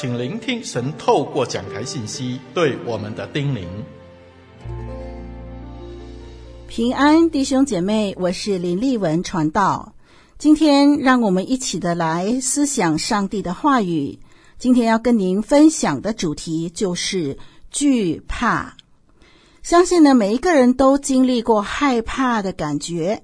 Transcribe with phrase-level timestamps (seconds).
[0.00, 3.66] 请聆听神透过讲台信息对我们的叮咛。
[6.66, 9.92] 平安，弟兄姐妹，我是林丽文传道。
[10.38, 14.18] 今天，让我们一起的来思想上帝的话语。
[14.58, 17.36] 今天要跟您分享的主题就是
[17.70, 18.74] 惧怕。
[19.62, 23.22] 相信呢，每一个人都经历过害怕的感觉。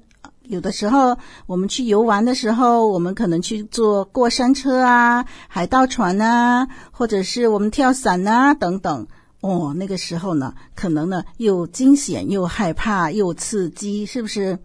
[0.48, 9.06] 有的时候，我们去游玩的时候，我们可能去坐过山车啊、海盗船啊，或者是我们跳伞啊等等。
[9.40, 14.58] 哦，那个时候呢，可能呢又惊险又害怕又刺激，是不是？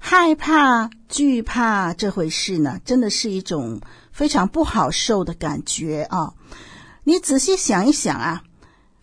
[0.00, 3.80] 害怕、惧怕这回事呢，真的是一种
[4.12, 6.32] 非常不好受的感觉啊！
[7.04, 8.42] 你仔细想一想啊。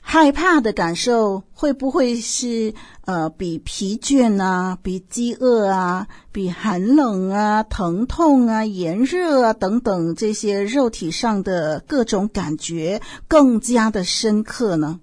[0.08, 2.72] 害怕的感受会不会是
[3.06, 15.00] 呃比疲倦啊、比饥饿啊、比寒冷啊、疼痛啊、炎热啊等等这些肉体上的各种感觉更加的深刻呢？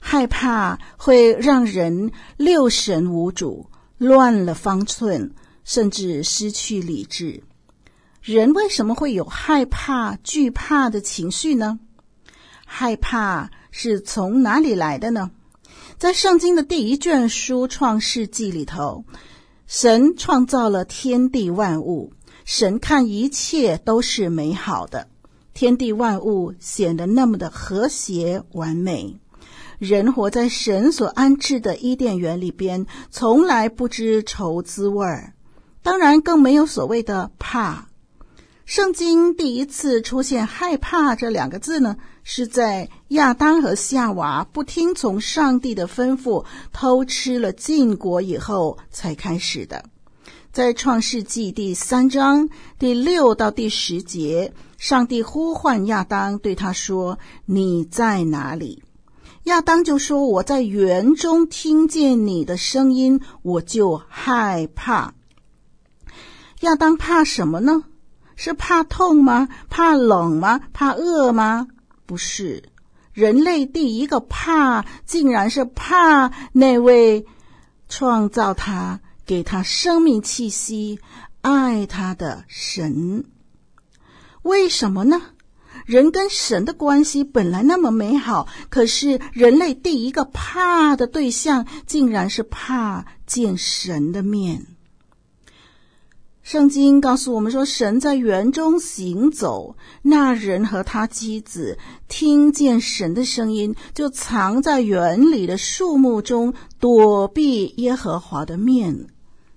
[0.00, 3.66] 害怕会让人六神无主、
[3.98, 5.32] 乱了方寸，
[5.64, 7.42] 甚至失去理智。
[8.22, 11.78] 人为什么会有害怕、惧怕的情绪呢？
[12.64, 13.50] 害怕。
[13.70, 15.30] 是从哪里来的呢？
[15.98, 19.04] 在圣经的第一卷书《创世纪》里头，
[19.66, 22.12] 神创造了天地万物，
[22.44, 25.08] 神看一切都是美好的，
[25.52, 29.18] 天地万物显得那么的和谐完美。
[29.78, 35.34] 人活在神所安置的伊甸园里边，从来不知愁滋味儿，
[35.82, 37.89] 当然更没有所谓的怕。
[38.70, 49.84] 圣经第一次出现“害怕”这两个字呢，是在亚当和夏娃不听从上帝的吩咐，偷吃了禁果以后才开始的。
[50.52, 58.84] 在创世纪第三章第六到第十节，上帝呼唤亚当，对他说：“你在哪里？”
[59.50, 65.12] 亚当就说：“我在园中听见你的声音，我就害怕。”
[66.62, 67.82] 亚当怕什么呢？
[68.42, 69.50] 是怕痛吗？
[69.68, 70.62] 怕冷吗？
[70.72, 71.68] 怕饿吗？
[72.06, 72.62] 不是，
[73.12, 77.26] 人类第一个怕，竟然是怕那位
[77.90, 81.00] 创造他、给他生命气息、
[81.42, 83.26] 爱他的神。
[84.40, 85.20] 为什么呢？
[85.84, 94.64] 人跟神的关系本来那么美好，可是人类第一个怕的对象，竟然是怕见神的面。
[96.50, 109.06] 圣经告诉我们说，神在园中行走，那人和他妻子听见神的声音，就藏在园里的树木中，躲避耶和华的面。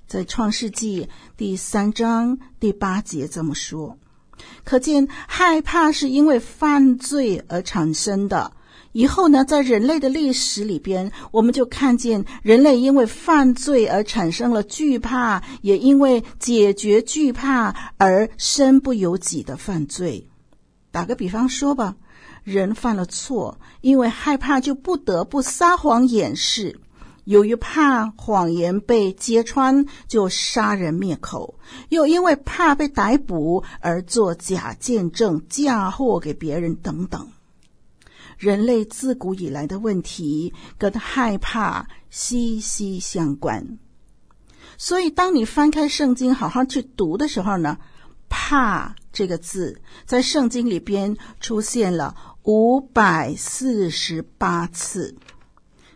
[0.05, 3.97] 在创世纪第三章第八节这么说，
[4.63, 8.53] 可见害怕是因为犯罪而产生的。
[8.93, 20.29] 以后呢，在人类的历史里边，我们就看见人类因为犯罪而产生了惧怕，也因为解决惧怕而身不由己的犯罪。
[20.91, 21.95] 打个比方说吧，
[22.43, 26.75] 人犯了错，因为害怕就不得不撒谎掩饰；
[27.23, 31.55] 由于怕谎言被揭穿，就杀人灭口；
[31.89, 37.27] 又因为怕被逮捕而做假见证，嫁祸给别人等等。
[38.43, 43.79] 人类自古以来的问题跟害怕息息相关，
[44.77, 47.77] 所以当你翻开圣经好好去读的时候呢
[48.27, 55.15] ，“怕”这个字在圣经里边出现了五百四十八次，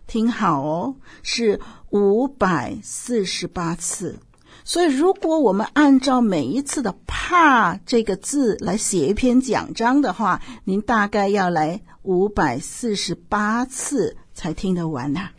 [0.07, 4.19] 听好哦，是五百四十八次。
[4.69, 15.29] 所以，如果我们按照每一次的“怕”这个字来写一篇讲章的话，您大概要来五百四十八次才听得完呐。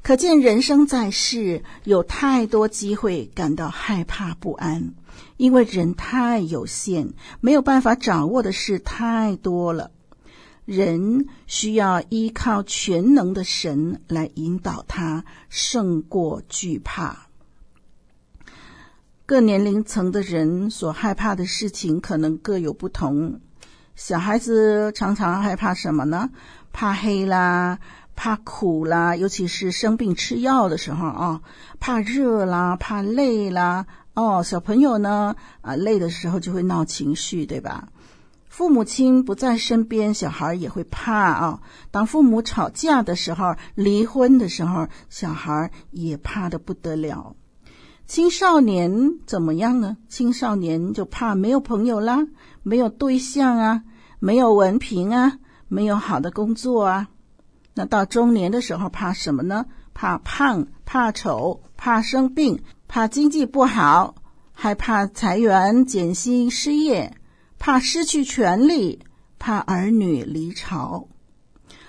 [0.00, 4.94] 可见人生在世，有太多机会感到害怕不安，
[5.36, 7.10] 因为人太有限，
[7.42, 9.90] 没有办法掌握的事太多了。
[10.64, 17.25] 人需要依靠全能的神来引导他，胜过惧怕。
[19.28, 23.40] 各年龄层的人所害怕的事情可能各有不同。
[23.96, 26.30] 小孩子常常害怕什么呢？
[26.72, 27.80] 怕黑啦，
[28.14, 31.40] 怕苦啦，尤其是生病吃药的时候啊，
[31.80, 33.86] 怕热啦，怕累啦。
[34.14, 37.88] 哦，小朋友呢，啊，累的时候就会闹情绪，对吧？
[38.48, 41.60] 父母亲不在身边，小孩也会怕啊。
[41.90, 47.34] 当父母吵架的时候，离婚的时候，小孩也怕的不得了。
[48.06, 49.96] 青少年怎么样呢？
[50.08, 52.26] 青少年就怕没有朋友啦，
[52.62, 53.82] 没有对象啊。
[54.18, 57.08] 没有文凭啊，没有好的工作啊。
[57.74, 59.66] 那到中年的时候，怕什么呢？
[59.92, 64.14] 怕胖，怕丑，怕生病，怕经济不好，
[64.52, 67.12] 害怕裁员、减薪、失业，
[67.58, 69.00] 怕失去权利，
[69.38, 71.08] 怕儿女离巢。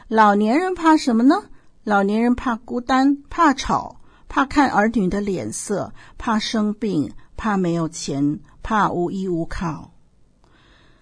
[0.08, 1.44] 老年人怕什么呢？
[1.84, 3.97] 老年人怕孤单，怕吵，
[4.29, 9.91] 怕看儿女的脸色，怕生病，怕没有钱，怕无依无靠。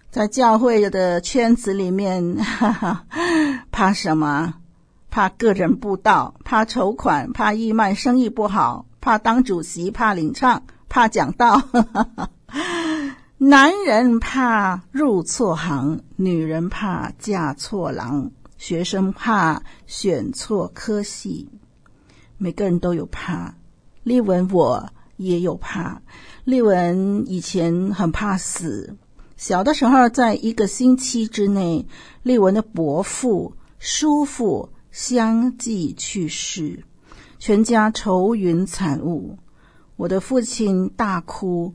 [0.09, 3.05] 在教会的圈子里面，哈哈，
[3.71, 4.53] 怕什么？
[5.09, 11.61] 怕个人布道，怕筹款，怕义卖生意不好，怕当主席，怕领唱，怕讲道。
[13.37, 18.31] 男人怕入错行，女人怕嫁错郎。
[18.57, 21.49] 学生怕选错科系，
[22.45, 23.55] 每个人都有怕。
[24.03, 24.87] 丽文我
[25.17, 26.03] 也有怕。
[26.43, 28.95] 丽文以前很怕死，
[29.35, 31.87] 小的时候，在一个星期之内，
[32.21, 36.83] 丽文的伯父、叔父相继去世，
[37.39, 39.39] 全家愁云惨雾。
[39.95, 41.73] 我的父亲大哭，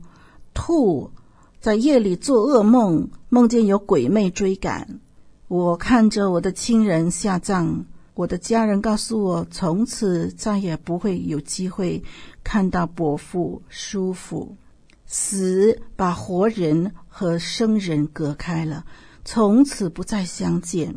[0.53, 1.11] 吐，
[1.59, 5.01] 在夜里做噩梦，梦见有鬼魅追赶。
[5.49, 12.03] 我看着我的亲人下葬，我的家人告诉我，从此再也不会有机会
[12.43, 14.57] 看到伯父、叔父。
[15.05, 18.85] 死把活人和生人隔开了，
[19.25, 20.95] 从此不再相见。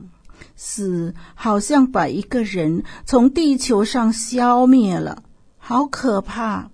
[0.57, 5.25] 死好像把一个人从地球上消灭了，
[5.57, 6.71] 好可怕。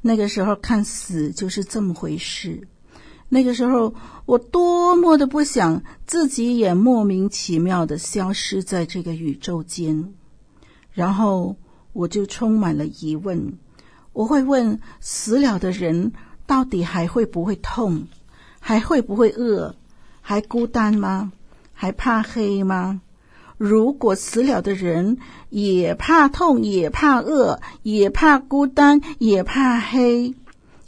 [0.00, 2.68] 那个时候看死就是这么回事。
[3.34, 3.92] 那个时候，
[4.26, 10.14] 我多么的不想自己也莫名其妙的消失在这个宇宙间，
[10.92, 11.56] 然后
[11.92, 13.58] 我就充满了疑问。
[14.12, 16.12] 我会问：死了的人
[16.46, 18.06] 到底还会不会痛？
[18.60, 19.74] 还会不会饿？
[20.20, 21.32] 还孤单吗？
[21.72, 23.00] 还怕黑吗？
[23.58, 25.18] 如果死了的人
[25.50, 30.36] 也怕痛，也怕饿，也怕孤单，也怕黑，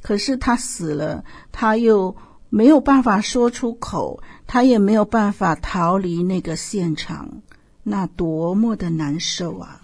[0.00, 2.14] 可是他死了，他又……
[2.48, 7.42] 没有办法说出口，他也没有办法逃离那个现场，
[7.82, 9.82] 那多么的难受啊！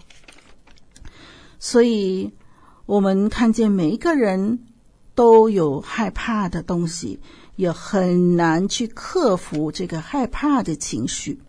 [1.58, 2.32] 所以，
[2.86, 4.60] 我们看见每一个人
[5.14, 7.20] 都有害怕的东西，
[7.56, 11.40] 也很难去克服这个害怕的情绪。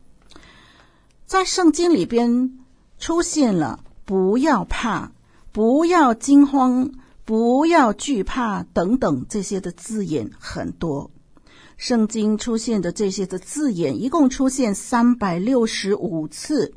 [1.25, 2.59] 在圣经里边
[2.99, 5.11] 出现了“不要怕
[5.51, 6.91] ”“不要惊慌”。
[7.25, 11.09] 不要惧怕，等等这些的字眼很多。
[11.77, 16.73] 圣经出现的这些的字眼一共出现三百六十五次。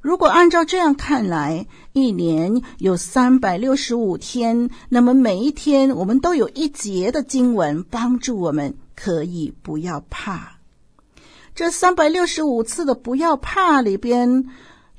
[0.00, 10.58] 如果按照这样看来，一年有三百六十五天，那么每一天我们都有一节的经文帮助我们，可以不要怕。
[11.54, 14.46] 这三百六十五次的“不要怕”里边。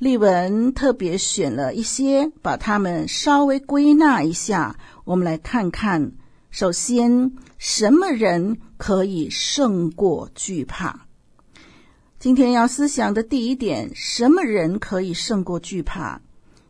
[0.01, 4.75] 丽文特别选了一些，把它们稍微归纳一下。
[5.03, 6.13] 我们来看看，
[6.49, 11.05] 首先，什么人可以胜过惧怕？
[12.17, 16.19] 今天要思想的第一点，什么人可以胜过惧怕？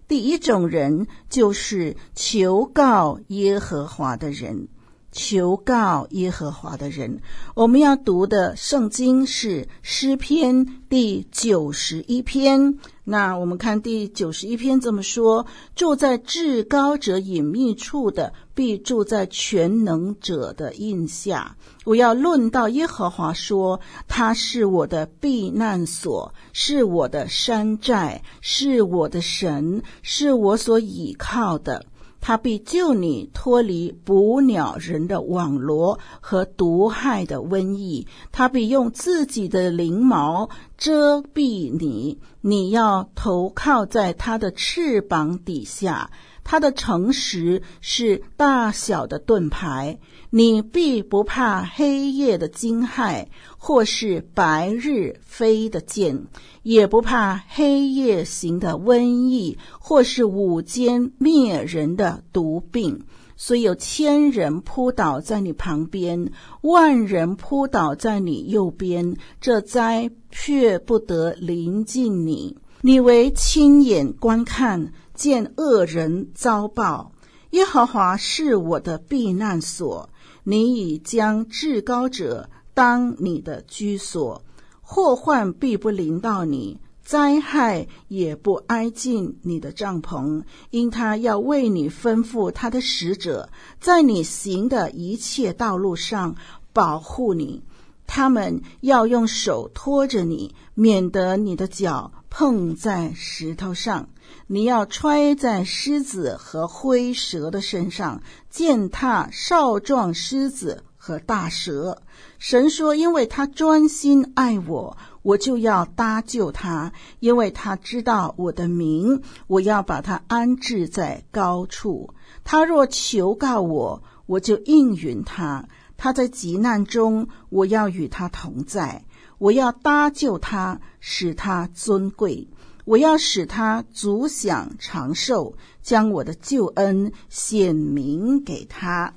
[0.10, 4.68] 第一种人就是求告耶和华的人。
[5.14, 7.20] 求告耶和华的人，
[7.54, 12.78] 我们要读的圣经是诗篇第九十一篇。
[13.12, 21.58] 那我们看第九十一篇这么说：住在至高者隐秘处的，必住在全能者的印下。
[21.84, 31.86] 我要论到耶和华说，他是我的避难所，是我的山寨，是我的神，是我所倚靠的。
[32.22, 38.08] 他必救你脱离捕鸟人的网罗和毒害的瘟疫。
[38.32, 46.10] 他必用自己的翎毛遮蔽你，你要投靠在他的翅膀底下。
[46.44, 50.00] 他的诚实是大小的盾牌，
[50.34, 56.26] 你必不怕黑夜的惊骇，或是白日飞的箭，
[56.64, 63.04] 也不怕黑夜行的瘟疫，或是午间灭人的毒病。
[63.36, 72.58] 虽有千人扑倒在你旁边，万人扑倒在你右边，这灾却不得临近你。
[72.82, 74.94] 你为亲眼观看。
[75.14, 77.12] 见恶人遭报，
[77.52, 80.10] 耶和华是我的避难所。
[80.44, 84.44] 你已将至高者当你的居所，
[84.82, 96.36] 祸患必不临到你，灾害也不挨近你的帐篷，因他要为你吩咐他的使者，在你行的一切道路上
[96.74, 97.64] 保护你。
[98.08, 104.10] 他们要用手托着你，免得你的脚碰在石头上。
[104.54, 112.02] 你要揣在狮子和灰蛇的身上，践踏少壮狮子和大蛇。
[112.38, 116.92] 神说：“因为他专心爱我，我就要搭救他；
[117.22, 122.14] 因为他知道我的名，我要把他安置在高处。
[122.44, 125.66] 他若求告我，我就应允他。
[125.96, 129.06] 他在急难中，我要与他同在。
[129.38, 132.50] 我要搭救他，使他尊贵。
[132.86, 139.14] 我要使他足享长寿，将我的救恩显明给他。”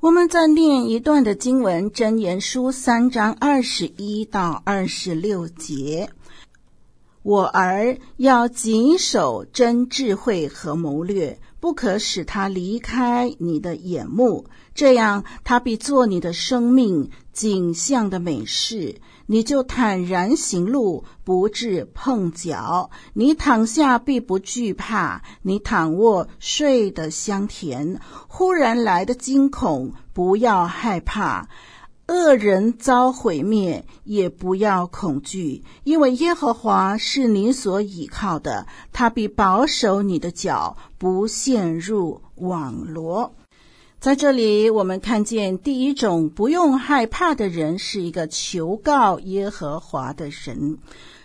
[0.00, 6.08] 我们再念一段的经文，《真言书》三章二十一到二十六节
[7.22, 18.96] ：“我儿要谨守真智慧和谋略，不可使他离开你的眼目，这样他必做你的生命景象的美事。”
[19.30, 28.00] 你就坦然行路，不致碰脚；你躺下必不惧怕，你躺卧睡得香甜。
[28.26, 31.46] 忽然来的惊恐，不要害怕；
[32.10, 43.32] 恶人遭毁灭，也不要恐惧，因为耶和华是你所倚靠的，他必保守你的脚，不陷入网罗。
[44.00, 50.78] 在这里，我们看见第一种不用害怕的人是一个求告耶和华的人。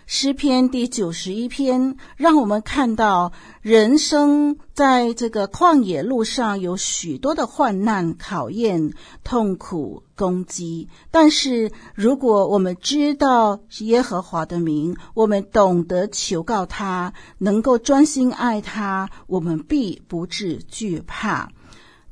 [0.08, 8.92] 诗篇第九十一篇让我们看到，人生在这个旷野路上有许多的患难、考验、
[9.24, 10.88] 痛苦、攻击。
[11.10, 21.50] 但是，如果我们知道耶和华的名，我们懂得求告他，能够专心爱他，我们必不至惧怕。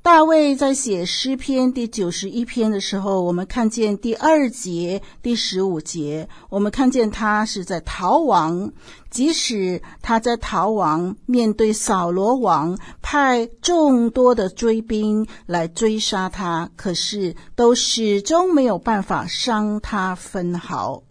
[0.04, 8.70] 大卫在写诗篇第九十一篇的时候，我们看见第二节、第十五节，我们看见他是在逃亡。
[9.08, 21.02] 即使他在逃亡，面对扫罗王派众多的追兵来追杀他，可是都始终没有办法伤他分毫。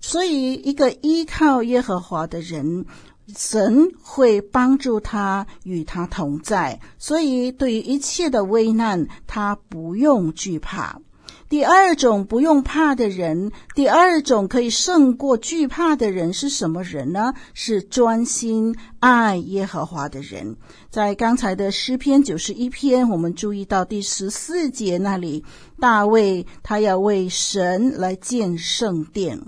[0.00, 2.86] 所以，一个依靠耶和华的人。
[3.36, 11.00] 神会帮助他，与他同在，所以对于一切的危难，他不用惧怕。
[11.48, 17.34] 第二种不用怕的人，第二种可以胜过惧怕的人是什么人呢？
[17.54, 20.56] 是专心爱耶和华的人。
[20.90, 25.44] 在刚才的诗篇九十一篇，我们注意到第十四节那里，
[25.80, 29.40] 大卫他要为神来建圣殿，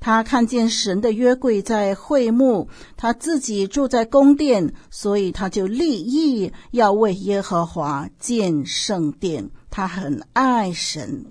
[0.00, 9.50] 他看见神的约柜在会幕，他自己住在宫殿，所以他就立意要为耶和华建圣殿。
[9.70, 11.26] 他很爱神。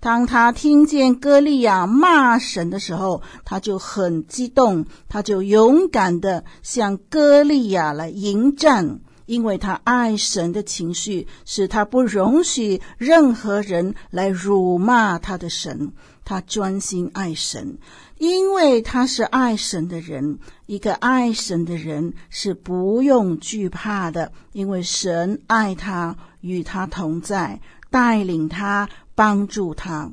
[0.00, 15.92] 当他听见歌利亚骂神的时候，他就很激动，他就勇敢地向歌利亚来迎战，因为他爱神的情绪使他不容许任何人来辱骂他的神。
[16.24, 17.78] 他专心爱神，
[18.22, 20.38] 因为他是爱神的人。
[20.66, 27.60] 一个爱神的人是不用惧怕的，因为神爱他，与他同在。
[27.90, 30.12] 带领他，帮助他。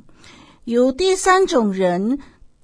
[0.64, 2.18] 有第三种人，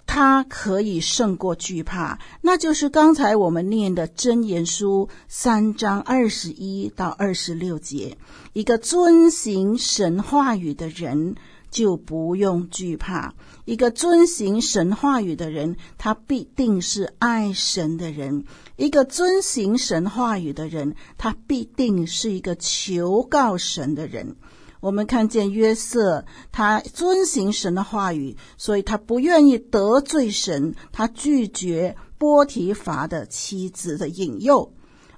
[0.07, 8.17] 他可以胜过惧怕，那就是刚才我们念的《箴言书》三章二十一到二十六节。
[8.53, 11.35] 一个遵行神话语的人，
[11.75, 13.33] 就不用惧怕。
[13.65, 18.45] 一个遵行神话语的人，他必定是爱神的人。
[18.77, 24.37] 一个遵行神话语的人，他必定是一个求告神的人。
[24.79, 34.71] 我们看见约瑟，他遵行神的话语，所以他不愿意得罪神，他拒绝波提乏的妻子的引诱。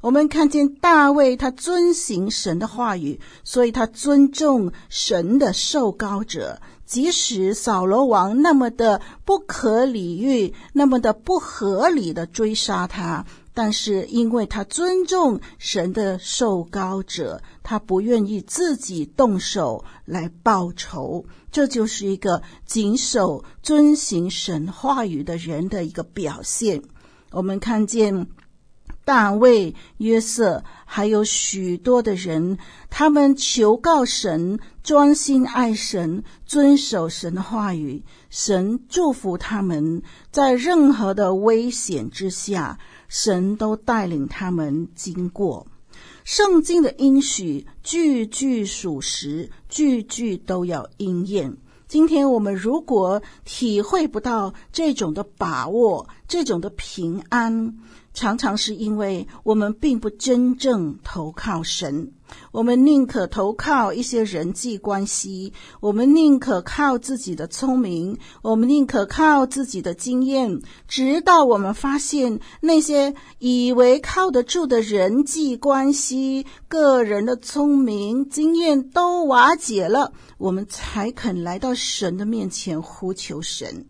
[0.08, 13.26] 我们看见大卫，他遵行神的话语，所以他尊重神的受膏者，即使扫罗王那么的不可理喻，那么的不合理的追杀他。
[13.54, 21.26] 但是，因为他尊重神的受膏者，他不愿意自己动手来报仇。
[21.52, 26.82] 这就是一个谨守、遵行神话语的人的一个表现。
[27.32, 28.28] 我们看见
[29.08, 32.58] 大卫、约瑟，还有许多的人，
[32.90, 38.04] 他们求告神，专心爱神，遵守神的话语。
[38.30, 42.78] 神祝福他们，在任何的危险之下。
[43.08, 45.66] 神都带领他们经过，
[46.26, 51.56] 圣经的应许句句属实，句句都要应验。
[51.88, 57.78] 今天我们如果体会不到这种的把握，这种的平安，
[58.18, 62.12] 常常是因为我们并不真正投靠神。
[62.52, 83.86] 我们宁可投靠一些人际关系，我们宁可靠自己的聪明，我们宁可靠自己的经验，直到我们发现那些以为靠得住的人际关系、个人的聪明、经验都瓦解了，我们才肯来到神的面前呼求神。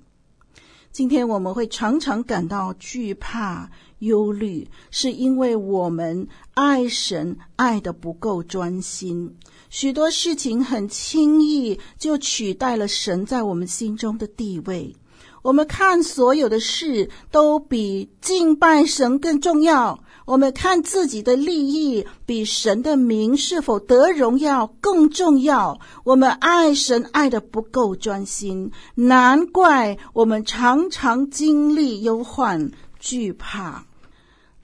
[0.91, 3.69] 今天我们会常常感到惧怕。
[3.99, 9.35] 忧虑是因为我们爱神爱的不够专心，
[9.69, 14.95] 许多事情很轻易就取代了神在我们心中的地位。
[15.41, 25.79] 我们看所有的事都比敬拜神更重要，我们看自己的利益比神的名是否得荣耀更重要。
[26.03, 32.69] 我们爱神爱的不够专心，难怪我们常常经历忧患。
[32.99, 33.85] 惧怕，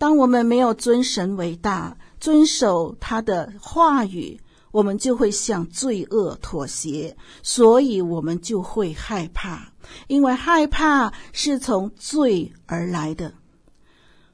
[0.03, 4.37] 当我们没有尊神为大，遵守他的话语，
[4.71, 9.71] 我们就会向罪恶妥协，所以我们就会害怕，
[10.07, 13.33] 因为害怕是从罪而来的。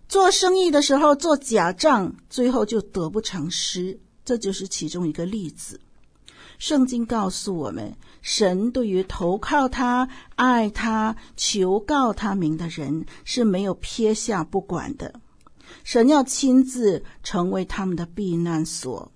[0.08, 5.79] 做生意的时候做假账，最后就得不偿失，这就是其中一个例子。
[6.58, 15.13] 圣经告诉我们，神对于投靠他、爱他、求告他名的人是没有撇下不管的。
[15.91, 19.12] 神要亲自成为他们的避难所。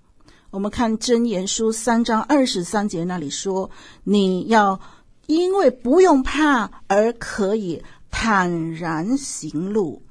[0.49, 3.69] 我们看箴言书三章二十三节那里说
[4.03, 4.81] ：“你要
[5.27, 10.01] 因为不用怕而可以坦然行路。”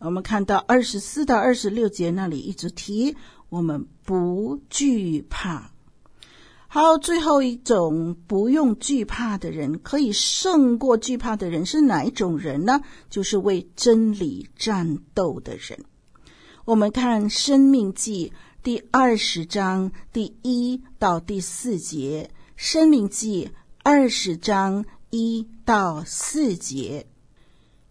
[0.00, 3.14] 我们看到二十四到二十六节那里一直提
[3.50, 5.71] 我们不惧怕。
[6.74, 12.80] 好，最后一种不用惧怕的人，可以胜过惧怕的人是哪一种人呢？
[13.10, 15.84] 就是为真理战斗的人。
[16.64, 18.32] 我们看《生命记》
[18.62, 23.50] 第二十章第一到第四节，《生命记》
[23.82, 27.06] 二十章一到四节，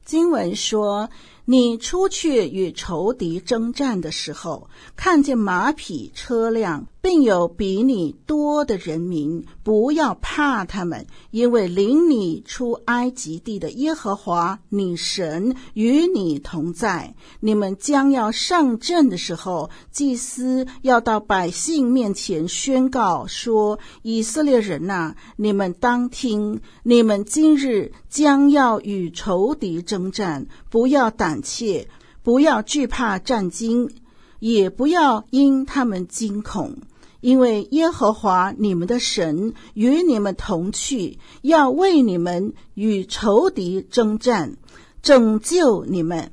[0.03, 1.07] 经文说。
[1.43, 17.15] 你出去与仇敌征战的时候，看见马匹、车辆，并有比你多的人民，不要怕他们，因为领你出埃及地的耶和华你神与你同在。
[17.39, 31.87] 你们将要上阵的时候，祭司要到百姓面前宣告说：“以色列人呐，你们当听，你们今日将要与仇敌征战，不要胆。”怯，
[32.21, 33.89] 不要惧怕战兢，
[34.37, 36.77] 也不要因他们惊恐，
[37.21, 44.57] 因为耶和华你们的神与你们同去，要为你们与仇敌征战，
[45.01, 46.31] 拯救你们。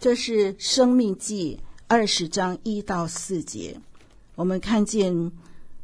[0.00, 3.80] 这是《生命记》二十章一到四节，
[4.36, 5.32] 我们看见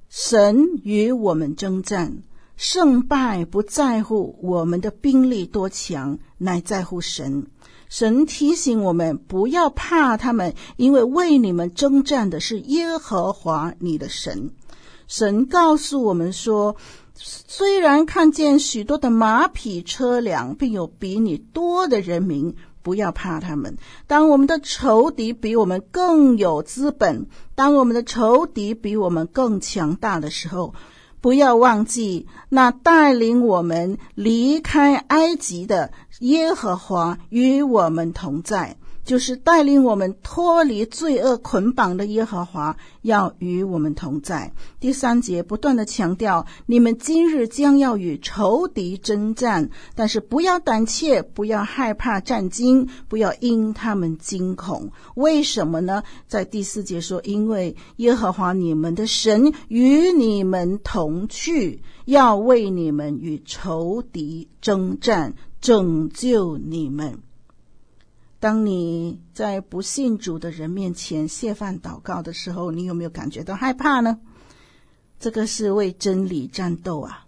[0.08, 2.22] 神与我们征战，
[2.56, 7.48] 胜败不在乎我们的兵力多强，乃在乎神。
[7.96, 14.50] 神提醒我们不要怕他们，因为为你们征战的是耶和华你的神。
[15.07, 16.74] 神告诉我们说，
[17.14, 23.78] 虽然看见许多的马匹、车辆，并有比你多的人民，不要怕他们。
[24.09, 30.74] 当我们的仇敌比我们更有资本，当我们的仇敌比我们更强大的时候，
[31.24, 38.76] 不要忘记，那带领我们离开埃及的耶和华与我们同在。
[39.04, 44.52] 就是带领我们脱离罪恶捆绑的耶和华要与我们同在。
[44.80, 54.90] 第三节不断地强调：你们今日将要与仇敌征战，但是不要胆怯，不要害怕战惊，不要因他们惊恐。
[55.14, 56.02] 为什么呢？
[56.26, 67.18] 在第四节说：因为耶和华你们的神与你们同去，要为你们与仇敌征战，拯救你们。
[68.44, 74.18] 当你在不信主的人面前泄饭祷告的时候，你有没有感觉到害怕呢？
[75.18, 77.24] 这个是为真理战斗啊！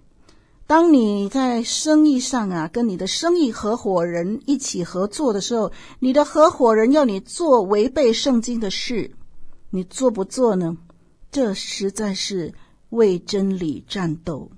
[0.66, 9.11] 当你在生意上啊，跟你的生意合伙人一起合作的时候，你的合伙人要你做违背圣经的事，
[9.70, 10.76] 你做不做呢？
[11.33, 12.52] 这实在是
[12.90, 14.50] 为真理战斗。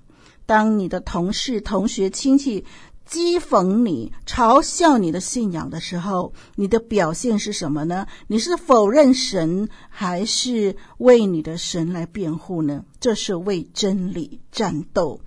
[0.45, 2.65] 当你的同事、同学、亲戚，
[3.09, 8.05] 讥讽你、嘲笑你的信仰的时候，你的表现是什么呢？
[8.27, 12.85] 你是否认神，还是为你的神来辩护呢？
[12.99, 15.21] 这是为真理战斗。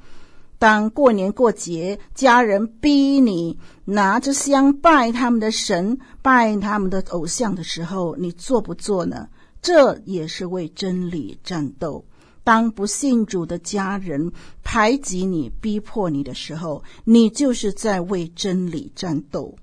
[0.61, 9.29] 当过年过节，家人逼你拿着香拜他们的神、拜他们的偶像的时候，你做不做呢？
[9.61, 12.05] 这也是为真理战斗。
[12.45, 19.55] 当不信主的家人排挤你、逼迫你的时候，你就是在为真理战斗。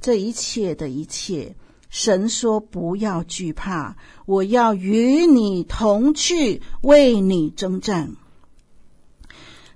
[0.00, 1.56] 这一切的一切，
[1.88, 3.96] 神说不要惧怕，
[4.26, 8.14] 我要与你同去，为你征战。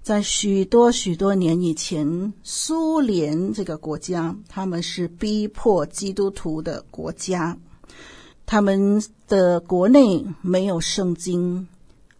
[0.00, 7.56] 在许多许多年以前，苏联这个国家，他们是逼迫基督徒的国家，
[8.46, 11.66] 他们的国内没有圣经。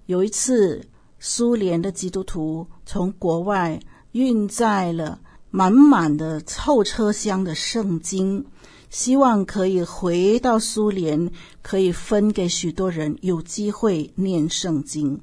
[0.07, 0.85] 有一次，
[1.19, 3.81] 苏联的基督徒从国外
[4.13, 8.45] 运载了满满的后车厢的圣经，
[8.91, 11.31] 希望可以回到苏联，
[11.63, 15.21] 可以分给许多人有机会念圣经。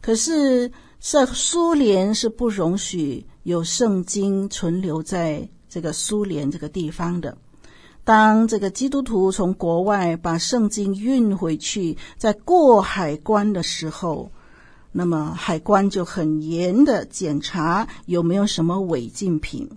[0.00, 7.36] 可是，在苏联是不容许有圣经存留在这个苏联这个地方的。
[8.08, 14.30] 当这个基督徒从国外把圣经运回去，在过海关的时候，
[14.92, 19.68] 那么海关就很严的检查有没有什么违禁品。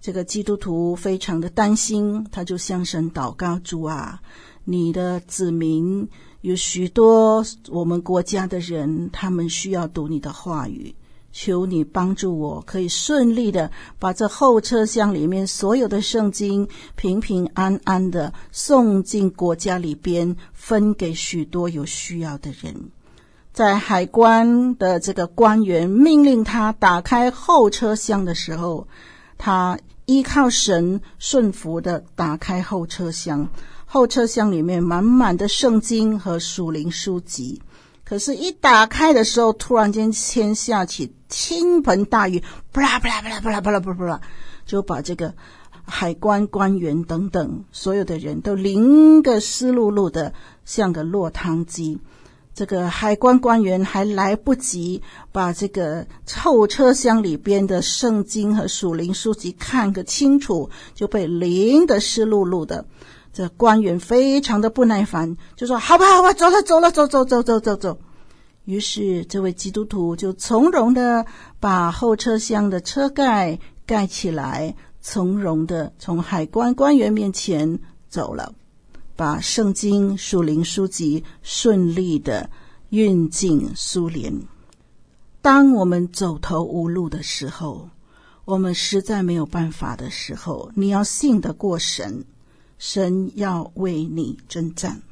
[0.00, 4.20] 这个基督徒非常的担心，他就向神祷告：主啊，
[4.64, 6.08] 你的子民
[6.40, 10.92] 有许多我们国家的人，他们需要读你的话语。
[11.32, 22.90] 求你帮助我，可以顺利的把这后车厢里面所有的圣经平平安安的送进国家里边，分给许多有需要的人。
[23.52, 28.86] 在海关的这个官员命令他打开后车厢的时候，
[29.36, 33.48] 他依靠神顺服的打开后车厢。
[33.84, 37.60] 后车厢里面满满的圣经和属灵书籍。
[38.04, 42.42] 可是，一打开的时候，突然间天下起倾盆大雨，
[42.72, 44.20] 不啦不啦不啦不啦不啦不啦不啦，
[44.66, 45.32] 就把这个
[45.84, 50.34] 海关官员等等所有的人都淋个湿漉漉的，
[50.66, 51.98] 像个落汤鸡。
[52.54, 55.00] 这个海关官员还来不及
[55.32, 62.84] 把这个后车厢里边的圣经和属灵书籍看个清楚，就被淋得湿漉漉的。
[63.32, 67.98] 这官员非常的不耐烦，就说：“好吧，好吧，走了，走了，走走走走走走。”
[68.64, 71.26] 于是，这位基督徒就从容的
[71.58, 78.54] 把后车厢的车盖盖起来，从容的从海关官员面前走了，
[79.16, 82.48] 把圣经属灵书籍顺利的
[82.90, 84.32] 运进苏联。
[85.40, 87.88] 当我们走投无路的时候，
[88.44, 92.24] 我们实在没有办法的时候，你要信得过神。
[92.78, 95.02] 神要为你征战，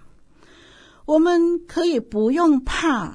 [1.04, 3.14] 我们可以不用怕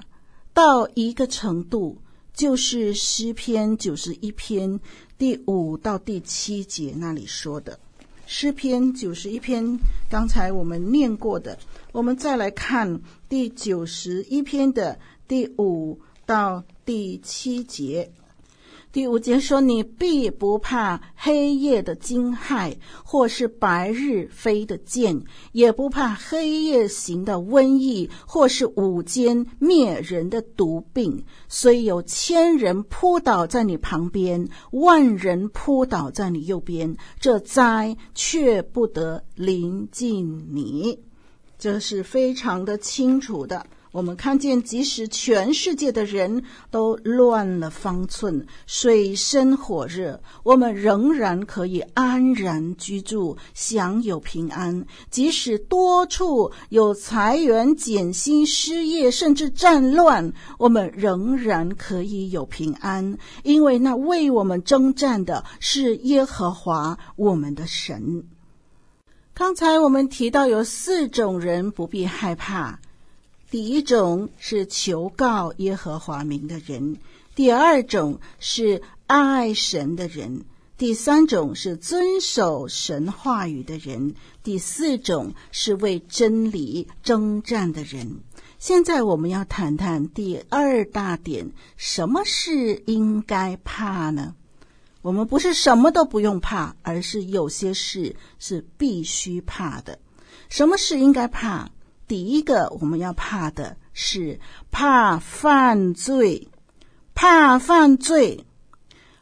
[0.55, 1.97] 到一个程度，
[2.33, 4.79] 就是诗篇九十一篇
[5.17, 7.77] 第五到第七节那里说的。
[8.25, 9.77] 诗篇九十一篇，
[10.09, 11.59] 刚才我们念过的，
[11.91, 18.09] 我们再来看第九十一篇的第五到第七节。
[18.95, 31.25] 第五节说：“你必不怕黑夜的惊骇，或是白日飞的箭，也不怕黑夜行的瘟疫，或是午间灭人的毒病。
[31.49, 40.97] 虽有千人扑倒在你旁边，万人扑倒在你右边，这灾却不得临近你。”
[41.59, 43.65] 这是非常的清楚的。
[43.95, 54.85] 我们看见，即使全世界的人都乱了方寸，水深火热，我们仍然可以安然居住，享有平安。
[55.09, 68.25] 即使多处有裁员、减薪、失业，甚至战乱，我们仍然可以有平安，因为那为我们征战的是耶和华我们的神。
[69.33, 72.81] 刚才我们提到有四种人不必害怕。
[73.51, 76.97] 第一种是求告耶和华名的人，
[77.35, 80.45] 第二种是爱神的人，
[80.77, 88.19] 第三种是遵守神话语的人，第四种是为真理征战的人。
[88.57, 94.35] 现在我们要谈谈第二大点：什么事应该怕呢？
[95.03, 99.99] 我们不是什么都不用怕，而是有些事是必须怕的。
[100.49, 101.69] 什么事应该怕？
[102.07, 104.39] 第一个我们要怕的是
[104.71, 106.47] 怕犯罪，
[107.13, 108.45] 怕犯罪。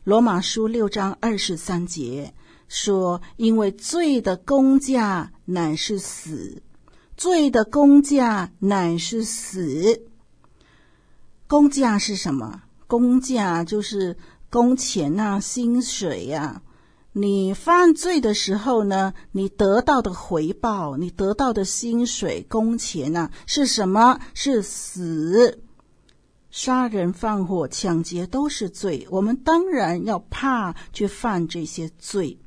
[0.04, 2.34] 罗马书六章二十三节
[2.68, 6.62] 说：“因为罪的工价乃是死，
[7.16, 10.02] 罪的工价乃是死。
[11.48, 12.64] 工价是什么？
[12.88, 14.18] 工价就是
[14.50, 16.62] 工钱啊、薪水呀、
[17.16, 24.20] 你犯罪的时候呢，你得到的回报，你得到的薪水、工钱啊，是什么？
[24.34, 25.60] 是死。
[26.50, 32.38] 杀人、放火、抢劫都是罪，我们当然要怕去犯这些罪。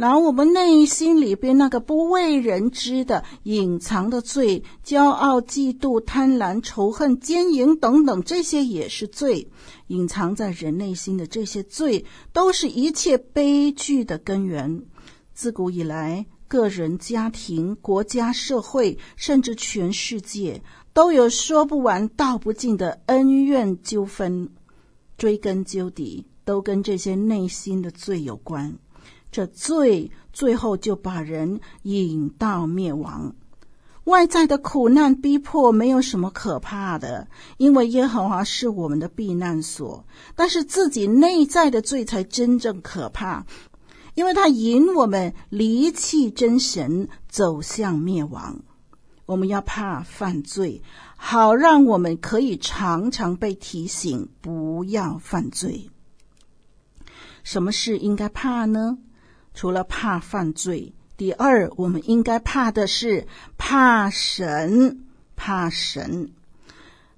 [0.00, 9.46] 然后我们内心里边那个不为人知的隐藏的罪，骄傲、嫉妒、贪婪、仇恨、奸淫等等，这些也是罪。
[9.88, 14.82] 隐藏在人内心的这些罪，都是一切悲剧的根源。
[15.34, 20.62] 自古以来，个人、家庭、国家、社会，甚至全世界，
[20.94, 24.48] 都有说不完、道不尽的恩怨纠纷。
[25.18, 28.78] 追根究底，都跟这些内心的罪有关。
[29.30, 33.34] 这罪最后就把人引到灭亡。
[34.04, 40.04] 外在的苦难逼迫没有什么可怕的，因为耶和华是我们的避难所。
[40.34, 43.44] 但是自己内在的罪才真正可怕，
[44.14, 48.60] 因为他引我们离弃真神，走向灭亡。
[49.26, 50.82] 我们要怕犯罪，
[51.16, 55.88] 好让我们可以常常被提醒不要犯罪。
[57.44, 58.98] 什么事应该怕呢？
[59.54, 63.26] 除了怕犯罪，第二，我们应该怕的是
[63.58, 65.04] 怕神，
[65.36, 66.30] 怕神。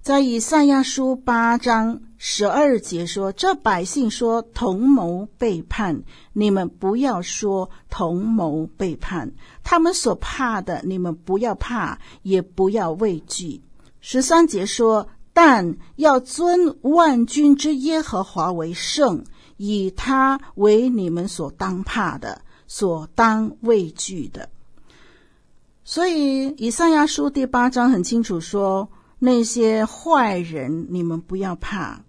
[0.00, 9.30] 在以赛亚书八章十二节说：“这百姓说同谋背叛，你们不要说同谋背叛。
[9.62, 13.60] 他们所怕的，你们不要怕，也不要畏惧。”
[14.00, 19.24] 十三节说：“但要尊万军之耶和华为圣。”
[19.64, 24.50] 以他为你们所当怕的，所当畏惧的。
[25.84, 32.02] 所以，以赛亚书第八章很清楚说，那些坏人你们不要怕，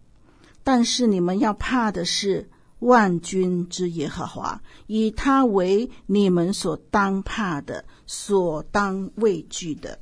[0.64, 10.00] 但是你们要怕的是万军之耶和华，以他为你们所当怕的，所当畏惧的。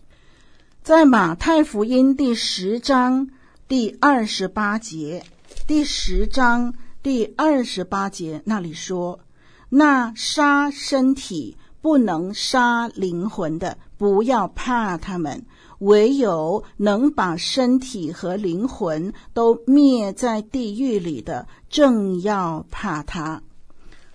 [0.81, 3.27] 在马太福音第十章
[3.67, 5.25] 第二十八节，
[5.67, 6.73] 第十章。
[7.03, 9.21] 第二十八节那里说
[9.69, 15.39] ：“那杀身体不能杀灵魂的，不要怕他们；
[15.79, 23.41] 唯有能把身体和灵魂都灭在地狱里的，正要怕他。”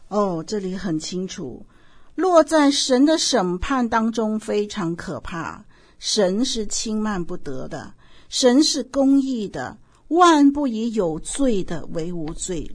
[0.07, 1.67] 哦，这里很清楚，
[2.15, 5.65] 落在神的审判当中非常可怕。
[5.99, 7.95] 神是轻慢不得的，
[8.29, 9.79] 神是公义的。
[10.09, 12.71] 万不以有罪的为无罪，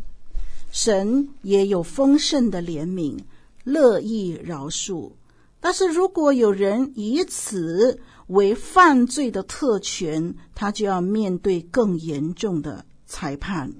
[0.71, 3.19] 神也有丰盛的怜悯，
[3.63, 5.11] 乐意饶恕。
[5.59, 13.71] 但是如果有人以此为犯罪的特权，他就要面对更严重的裁判。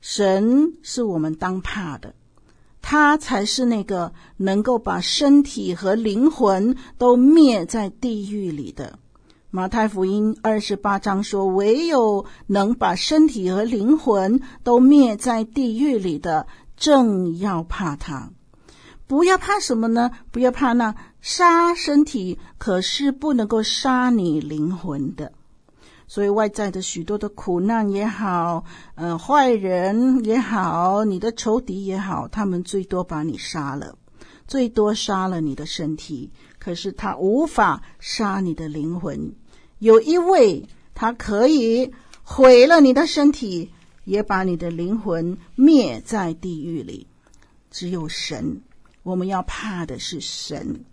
[0.00, 2.14] 神是我们当怕的，
[2.80, 8.98] 他才是那个能够把身体和灵魂都灭在地狱里的。
[9.52, 18.30] 马太福音二十八章说：“唯有能把身体和灵魂都灭在地狱里的，正要怕他。
[19.08, 20.12] 不要怕什么呢？
[20.30, 25.32] 不要怕那杀身体，可是不能够杀你灵魂的。
[26.06, 33.96] 所以外在的许多的苦难也好，呃，坏人也好，你的仇敌也好，他们最多把你杀了，
[34.46, 39.32] 最多杀了你的身体。”可是他无法杀你的灵魂，
[39.80, 41.90] 有一位他可以
[42.22, 43.70] 毁了你的身体，
[44.04, 47.08] 也把你的灵魂灭在地狱里。
[47.70, 48.60] 只有神，
[49.02, 50.84] 我们要怕的是神。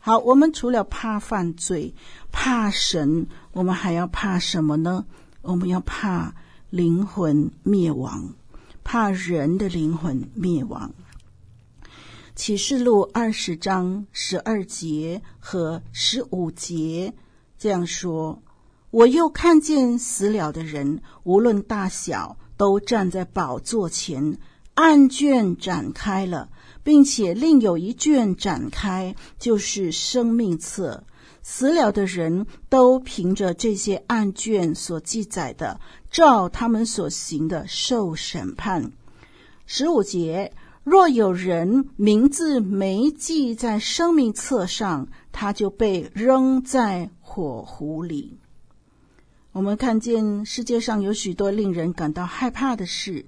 [0.00, 1.94] 好，我们除了怕犯罪、
[2.32, 5.04] 怕神，我们还要怕什么呢？
[5.42, 6.34] 我们要怕
[6.70, 8.34] 灵魂灭亡，
[8.82, 10.92] 怕人的灵魂灭亡。
[12.34, 17.12] 启示录二十章十二节和十五节
[17.58, 18.42] 这样说
[18.90, 24.38] ：“我又看见死了的人，无论大小，都站在宝座前，
[24.74, 26.48] 案卷展开了，
[26.82, 31.04] 并且另有一卷展开，就是生命册。
[31.42, 35.78] 死了的人都凭着这些案卷所记载的，
[36.10, 38.90] 照他们所行的受审判。”
[39.66, 40.50] 十五节。
[40.84, 48.36] 若有人名字没记在生命册上，他就被扔在火湖里。
[49.52, 53.26] 我们看见世界上有许多令人感到害怕的事，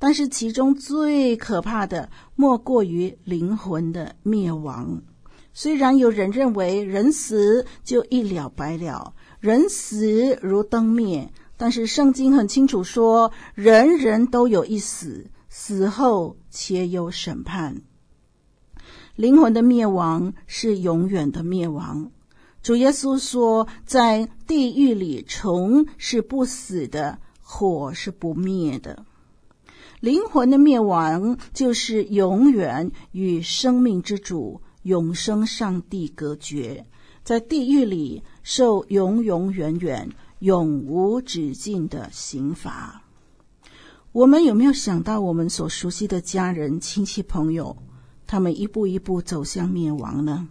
[0.00, 5.00] 但是其中最可怕的莫过于灵魂的灭亡。
[5.52, 15.26] 虽然有人认为人死就一了百了，人死如灯灭，但是圣经很清楚说，人人都有一死，
[15.58, 17.80] 死后且有审判。
[19.16, 22.12] 灵魂的灭亡是永远的灭亡。
[22.62, 29.06] 主耶稣说，在地狱里，虫是不死的，火是不灭的。
[30.00, 36.86] 灵魂的灭亡就是永远与生命之主、永生上帝隔绝，
[37.24, 43.02] 在地狱里受永永远远、永无止境的刑罚。
[44.16, 47.76] 我们有没有想到，我们所熟悉的家人、亲戚、朋友？
[48.26, 50.48] 他们一步一步走向灭亡呢？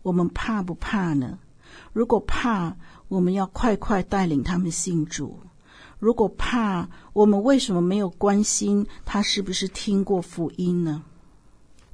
[0.00, 1.38] 我们怕不怕呢？
[1.92, 2.74] 如果怕，
[3.08, 5.38] 我们要快快带领他们信主；
[5.98, 11.02] 如果怕，我们为什么没有关心他是不是听过福音呢？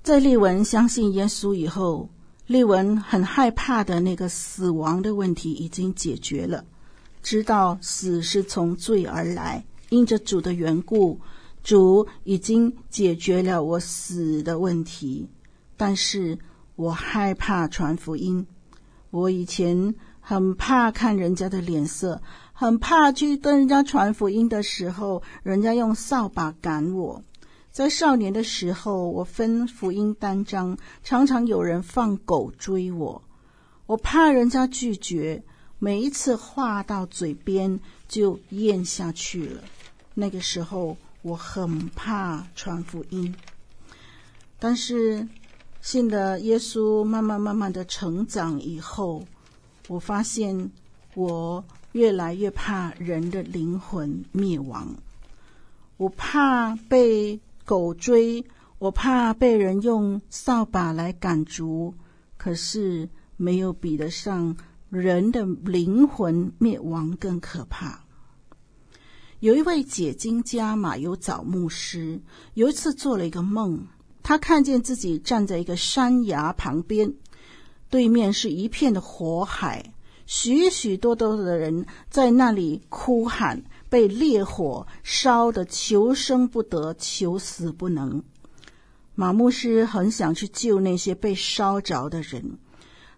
[0.05, 2.09] 在丽文相信耶稣以后，
[2.47, 6.65] 丽文很害怕的那个死亡的问题已经解决了，
[7.25, 11.21] 知道死是从罪而来，因着主的缘故。
[11.65, 15.29] 主已经解决了我死的问题，
[15.77, 16.39] 但是
[16.77, 18.47] 我害怕传福音。
[19.11, 22.23] 我以前很怕看人家的脸色，
[22.53, 27.23] 很怕去跟人家传福音的时候，人家用扫把赶我。
[27.71, 33.23] 在少年的时候，我分福音单张，常常有人放狗追我，
[33.87, 35.43] 我怕人家拒绝，
[35.79, 39.63] 每一次话到嘴边就咽下去了。
[40.19, 40.97] 那个时候。
[41.23, 43.35] 我很怕传福音，
[44.61, 45.27] 但是
[45.81, 49.27] 信的耶稣，慢慢慢慢的成长以后，
[49.89, 50.71] 我发现
[51.15, 54.95] 我越来越怕人的灵魂灭亡。
[55.97, 58.45] 我怕被狗追，
[58.79, 61.93] 我怕被人用扫把来赶逐，
[62.37, 64.57] 可是没有比得上
[64.89, 68.05] 人的灵魂灭亡更可怕。
[69.41, 72.21] 有一位解经家马友藻牧师，
[72.55, 73.87] 有一次做了一个梦，
[74.21, 77.15] 他看见自己站在一个山崖旁边，
[77.89, 79.95] 对面是一片的火海，
[80.27, 88.21] 许许多多的人在那里哭喊，被烈火烧得求生不得，求死不能。
[89.15, 92.59] 马牧师很想去救那些被烧着的人。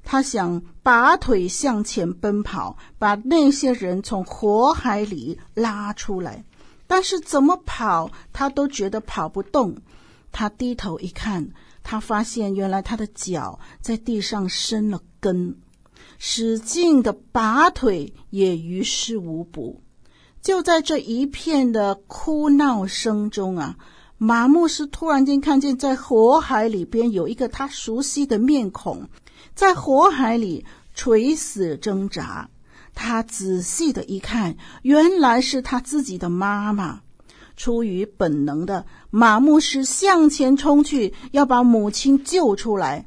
[0.03, 6.44] 他想拔腿向前奔跑，把那些人从火海里拉出来，
[6.86, 9.76] 但是怎么跑，他都觉得跑不动。
[10.32, 11.51] 他低头一看，
[11.82, 15.57] 他发现原来他的脚在地上生了根，
[16.18, 19.82] 使劲的拔腿也于事无补。
[20.40, 23.76] 就在这一片的哭闹声中啊，
[24.16, 29.09] 马牧师突然间看见在火海里边有一个他熟悉的面孔。
[29.55, 32.48] 在火海里垂死挣扎，
[32.94, 37.03] 他仔细的一看，原来是他自己的妈妈。
[37.57, 43.07] 出于本能的，马牧师向前冲去，要把母亲救出来。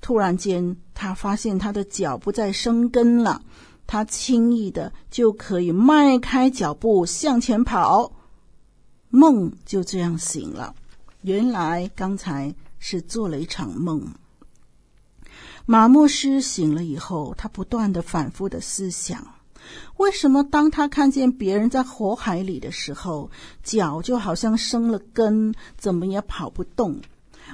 [0.00, 3.42] 突然间，他发现他的脚不再生根了，
[3.86, 8.12] 他轻易的就可以迈开脚步向前跑。
[9.10, 10.74] 梦就这样醒了，
[11.22, 14.02] 原来刚才是做了一场梦。
[15.70, 19.22] 马牧师醒了以后，他不断的反复的思想：
[19.98, 23.30] 为什么当他看见别人在火海里的时候，
[23.62, 26.98] 脚就好像生了根，怎么也跑不动？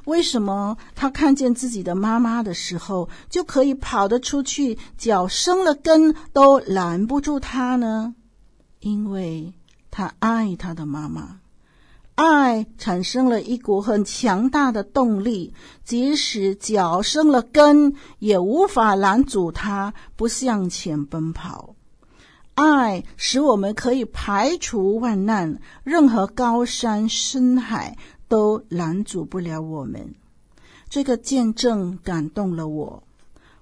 [0.05, 8.15] 为什么他看见自己的妈妈的时候，就可以跑得出去，脚生了根都拦不住他呢？
[8.79, 9.53] 因为
[9.91, 11.41] 他爱他的妈妈。
[12.15, 15.53] 爱产生了一股很强大的动力，
[15.83, 21.75] 即使脚生了根，也无法拦阻它不向前奔跑。
[22.55, 27.99] 爱使我们可以排除万难，任何高山深海
[28.29, 30.15] 都拦阻不了我们。
[30.89, 33.03] 这个见证感动了我。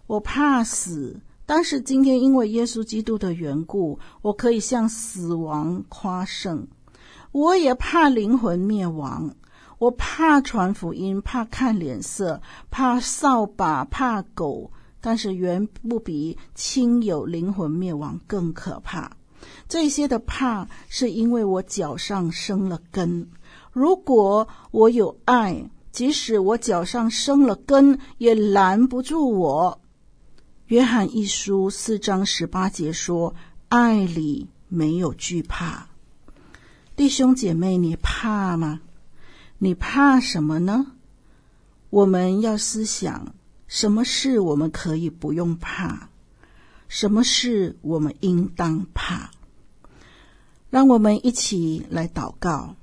[0.07, 6.69] 我怕死，但是今天因为耶稣基督的缘故，我可以向死亡夸胜。
[7.33, 9.35] 我也怕灵魂灭亡，
[9.79, 14.71] 我怕传福音，怕看脸色，怕扫把，怕狗，
[15.01, 19.11] 但是远不比亲友灵魂灭亡更可怕。
[19.67, 23.31] 这些的怕，是因为我脚上生了根。
[23.73, 29.81] 如果我有爱，即使我脚上生了根，也拦不住我。
[30.67, 33.35] 约翰一书四章十八节说
[33.69, 35.87] ：“爱里没有惧怕。”
[36.95, 38.81] 弟兄姐妹，你怕吗？
[39.57, 40.93] 你怕什么呢？
[41.89, 43.35] 我们要思想，
[43.67, 46.11] 什么事我们可以不用怕，
[46.89, 49.31] 什么事我们应当怕。
[50.69, 52.77] 让我们一起来祷告。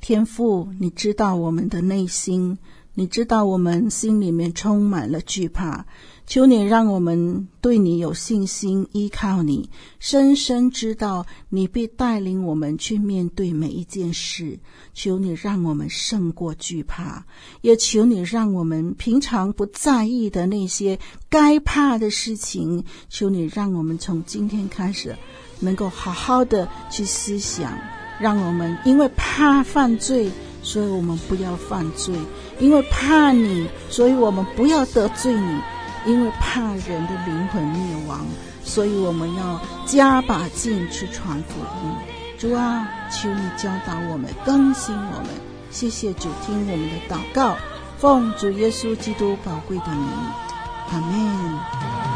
[0.00, 2.58] 天父，你知道我们的内心，
[2.94, 5.86] 你知道我们心里面充满了惧怕。
[6.26, 9.70] 求你让我们对你有信心，依靠你，
[10.00, 14.58] 深深知道你必带领我们去面对每一件事。
[14.92, 17.24] 求你让我们胜过惧怕，
[17.60, 20.98] 也求你让我们平常不在意的那些
[21.28, 25.16] 该怕的事情，求你让我们从今天开始
[25.60, 27.78] 能够好好的去思想，
[28.18, 30.28] 让我们因为怕犯罪，
[30.60, 32.16] 所以我们不要犯罪；
[32.58, 35.60] 因为怕你，所以我们不要得罪你。
[36.06, 38.24] 因为怕人的灵魂灭亡，
[38.64, 41.90] 所以我们要加把劲去传福音。
[42.38, 45.26] 主啊，求你教导我们，更新我们。
[45.70, 47.56] 谢谢主，听我们的祷告，
[47.98, 50.08] 奉主耶稣基督宝贵的名，
[50.92, 52.15] 阿门。